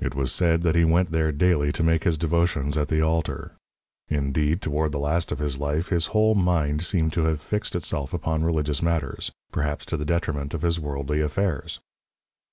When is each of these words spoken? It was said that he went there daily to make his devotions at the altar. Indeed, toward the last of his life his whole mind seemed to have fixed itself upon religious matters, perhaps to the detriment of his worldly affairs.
It 0.00 0.14
was 0.14 0.30
said 0.30 0.62
that 0.62 0.76
he 0.76 0.84
went 0.84 1.10
there 1.10 1.32
daily 1.32 1.72
to 1.72 1.82
make 1.82 2.04
his 2.04 2.16
devotions 2.16 2.78
at 2.78 2.86
the 2.86 3.00
altar. 3.02 3.56
Indeed, 4.08 4.62
toward 4.62 4.92
the 4.92 5.00
last 5.00 5.32
of 5.32 5.40
his 5.40 5.58
life 5.58 5.88
his 5.88 6.06
whole 6.14 6.36
mind 6.36 6.84
seemed 6.84 7.12
to 7.14 7.24
have 7.24 7.40
fixed 7.40 7.74
itself 7.74 8.14
upon 8.14 8.44
religious 8.44 8.80
matters, 8.82 9.32
perhaps 9.50 9.84
to 9.86 9.96
the 9.96 10.04
detriment 10.04 10.54
of 10.54 10.62
his 10.62 10.78
worldly 10.78 11.20
affairs. 11.20 11.80